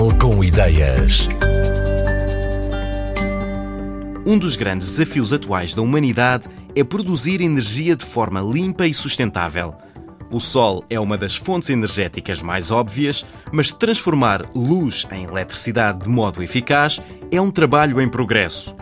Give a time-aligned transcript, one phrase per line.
[0.00, 1.28] Portugal com ideias.
[4.24, 9.74] Um dos grandes desafios atuais da humanidade é produzir energia de forma limpa e sustentável.
[10.30, 16.08] O sol é uma das fontes energéticas mais óbvias, mas transformar luz em eletricidade de
[16.08, 16.98] modo eficaz
[17.30, 18.74] é um trabalho em progresso.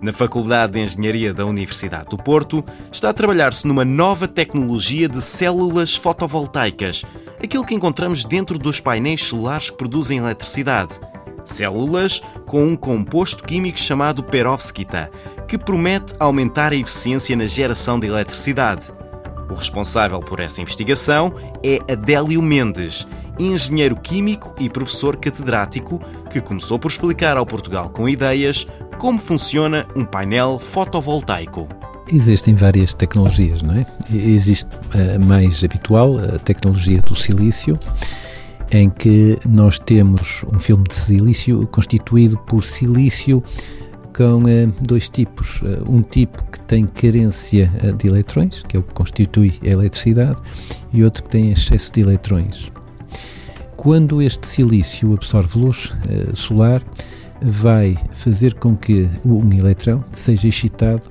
[0.00, 5.22] Na Faculdade de Engenharia da Universidade do Porto, está a trabalhar-se numa nova tecnologia de
[5.22, 7.04] células fotovoltaicas,
[7.42, 11.00] aquilo que encontramos dentro dos painéis solares que produzem eletricidade.
[11.44, 15.10] Células com um composto químico chamado perovskita,
[15.48, 18.92] que promete aumentar a eficiência na geração de eletricidade.
[19.50, 23.06] O responsável por essa investigação é Adélio Mendes,
[23.38, 28.66] engenheiro químico e professor catedrático, que começou por explicar ao Portugal com ideias
[28.98, 31.68] como funciona um painel fotovoltaico.
[32.12, 33.86] Existem várias tecnologias, não é?
[34.12, 37.80] Existe a mais habitual, a tecnologia do silício,
[38.70, 43.42] em que nós temos um filme de silício constituído por silício
[44.14, 45.62] com eh, dois tipos.
[45.64, 49.68] Eh, um tipo que tem carência eh, de eletrões, que é o que constitui a
[49.68, 50.38] eletricidade,
[50.92, 52.70] e outro que tem excesso de eletrões.
[53.74, 55.92] Quando este silício absorve luz
[56.34, 56.82] solar,
[57.40, 61.10] vai fazer com que um eletrão seja excitado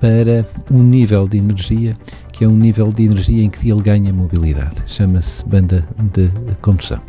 [0.00, 1.96] para um nível de energia
[2.38, 4.76] que é um nível de energia em que ele ganha mobilidade.
[4.86, 6.30] Chama-se banda de
[6.62, 7.00] condução.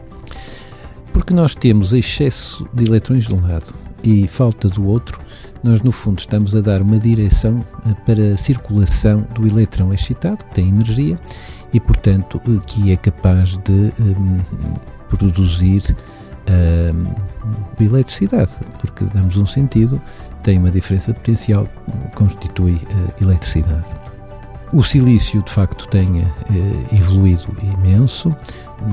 [1.14, 3.72] Porque nós temos excesso de eletrões de um lado
[4.04, 5.20] e falta do outro,
[5.64, 10.44] nós no fundo estamos a dar uma direção eh, para a circulação do eletrão excitado,
[10.46, 11.20] que tem energia
[11.72, 14.40] e, portanto, eh, que é capaz de um,
[15.10, 15.96] produzir
[16.50, 20.02] a eletricidade, porque damos um sentido,
[20.44, 21.68] tem uma diferença potencial,
[22.16, 23.88] constitui uh, eletricidade.
[24.72, 26.26] O silício, de facto, tem uh,
[26.92, 28.36] evoluído imenso.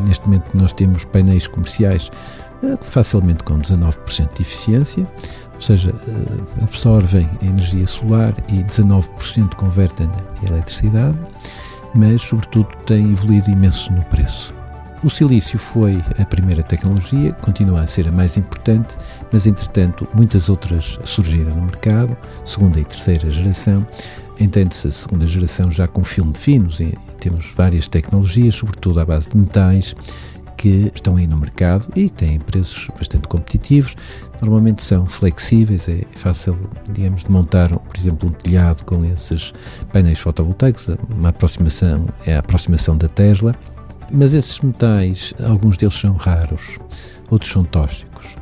[0.06, 2.10] Neste momento, nós temos painéis comerciais
[2.62, 5.06] uh, facilmente com 19% de eficiência,
[5.54, 5.94] ou seja,
[6.62, 10.06] absorvem a energia solar e 19% convertem
[10.42, 11.16] em eletricidade,
[11.94, 14.55] mas, sobretudo, tem evoluído imenso no preço.
[15.06, 18.96] O silício foi a primeira tecnologia, continua a ser a mais importante,
[19.30, 23.86] mas entretanto muitas outras surgiram no mercado, segunda e terceira geração.
[24.40, 29.28] Entende-se a segunda geração já com filme finos e temos várias tecnologias, sobretudo à base
[29.28, 29.94] de metais,
[30.56, 33.94] que estão aí no mercado e têm preços bastante competitivos.
[34.42, 36.58] Normalmente são flexíveis, é fácil,
[36.92, 39.54] digamos, de montar, por exemplo, um telhado com esses
[39.92, 40.88] painéis fotovoltaicos.
[41.16, 43.54] Uma aproximação é a aproximação da Tesla
[44.10, 46.78] mas esses metais, alguns deles são raros,
[47.30, 48.36] outros são tóxicos.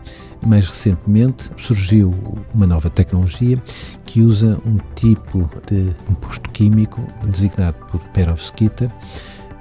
[0.47, 2.15] Mais recentemente surgiu
[2.53, 3.61] uma nova tecnologia
[4.05, 8.93] que usa um tipo de composto químico designado por perovskita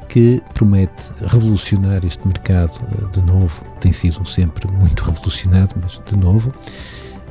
[0.09, 2.79] que promete revolucionar este mercado
[3.11, 3.65] de novo.
[3.79, 6.53] Tem sido sempre muito revolucionado, mas de novo.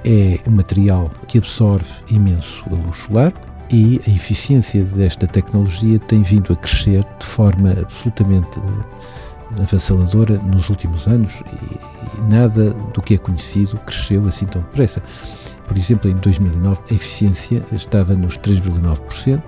[0.05, 3.33] É um material que absorve imenso a luz solar,
[3.73, 8.61] e a eficiência desta tecnologia tem vindo a crescer de forma absolutamente
[9.61, 15.03] avassaladora nos últimos anos e, nada do que é conhecido cresceu assim tão depressa.
[15.67, 19.43] Por exemplo, em 2009 a eficiência estava nos 3,9%,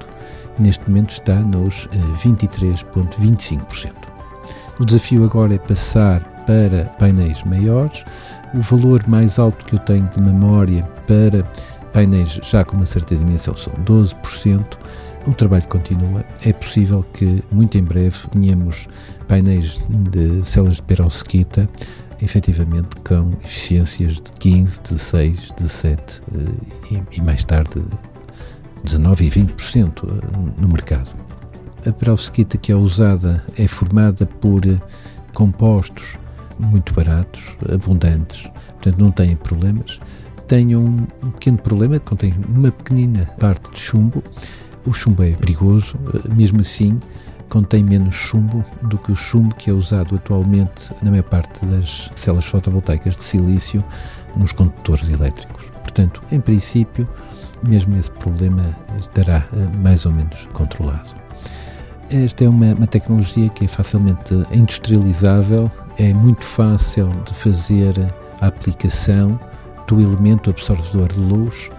[0.58, 1.86] neste momento está nos
[2.22, 3.86] 23,25%.
[3.86, 3.92] Eh,
[4.78, 8.04] o desafio agora é passar para painéis maiores.
[8.54, 11.44] O valor mais alto que eu tenho de memória para
[11.94, 14.76] painéis já com uma certa dimensão são 12%.
[15.26, 16.22] O trabalho continua.
[16.42, 18.86] É possível que muito em breve tenhamos
[19.26, 21.66] painéis de células de perovskita
[22.20, 26.22] efetivamente com eficiências de 15, 16, 17
[26.90, 27.82] e, e mais tarde
[28.82, 31.14] 19 e 20% eh, no mercado.
[31.86, 34.62] A perovskita que é usada é formada por
[35.32, 36.18] compostos
[36.58, 40.00] muito baratos, abundantes, portanto não têm problemas
[40.46, 44.22] tem um pequeno problema, contém uma pequenina parte de chumbo.
[44.86, 46.98] O chumbo é perigoso, eh, mesmo assim
[47.48, 52.10] contém menos chumbo do que o chumbo que é usado atualmente na maior parte das
[52.16, 53.84] células fotovoltaicas de silício
[54.36, 55.70] nos condutores elétricos.
[55.82, 57.08] Portanto, em princípio,
[57.62, 61.14] mesmo esse problema estará eh, mais ou menos controlado.
[62.10, 67.94] Esta é uma, uma tecnologia que é facilmente industrializável, é muito fácil de fazer
[68.40, 69.38] a aplicação
[69.86, 71.70] do elemento absorvedor de luz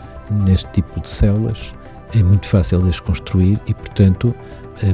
[0.45, 1.73] neste tipo de células
[2.13, 4.33] é muito fácil de as construir e, portanto,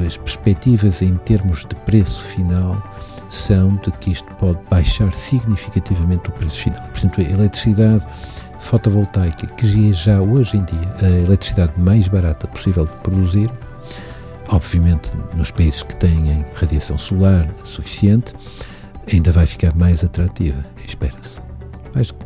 [0.06, 2.82] as perspectivas em termos de preço final
[3.28, 6.82] são de que isto pode baixar significativamente o preço final.
[6.88, 8.06] Portanto, a eletricidade
[8.58, 13.50] fotovoltaica, que é já hoje em dia a eletricidade mais barata possível de produzir,
[14.48, 18.34] obviamente nos países que têm radiação solar suficiente,
[19.12, 21.51] ainda vai ficar mais atrativa, espera-se.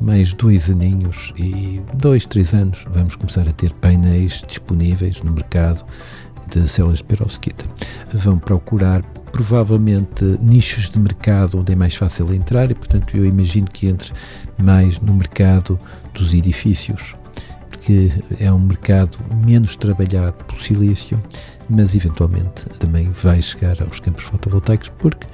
[0.00, 5.84] Mais, dois aninhos e dois, três anos vamos começar a ter painéis disponíveis no mercado
[6.48, 7.64] de células de perovskita.
[8.12, 9.02] Vão procurar
[9.32, 14.12] provavelmente nichos de mercado onde é mais fácil entrar e, portanto, eu imagino que entre
[14.56, 15.78] mais no mercado
[16.14, 17.14] dos edifícios,
[17.68, 21.20] porque é um mercado menos trabalhado pelo silício,
[21.68, 25.26] mas eventualmente também vai chegar aos campos fotovoltaicos porque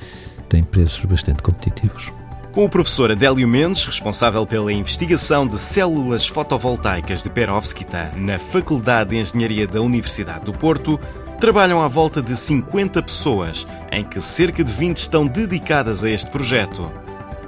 [0.48, 2.12] tem preços bastante competitivos.
[2.52, 9.10] Com o professor Adélio Mendes, responsável pela investigação de células fotovoltaicas de perovskita na Faculdade
[9.10, 11.00] de Engenharia da Universidade do Porto,
[11.40, 16.30] trabalham à volta de 50 pessoas, em que cerca de 20 estão dedicadas a este
[16.30, 16.92] projeto.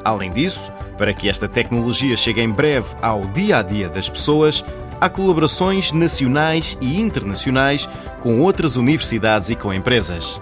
[0.02, 4.64] Além disso, para que esta tecnologia chegue em breve ao dia a dia das pessoas,
[4.98, 7.86] há colaborações nacionais e internacionais
[8.20, 10.40] com outras universidades e com empresas.